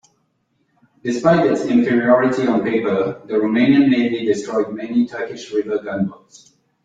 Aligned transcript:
Despite 1.03 1.45
its 1.45 1.61
inferiority 1.61 2.47
on 2.47 2.63
paper, 2.63 3.21
the 3.27 3.35
Romanian 3.35 3.87
Navy 3.87 4.25
destroyed 4.25 4.73
many 4.73 5.05
Turkish 5.05 5.53
river 5.53 5.77
gunboats. 5.77 6.53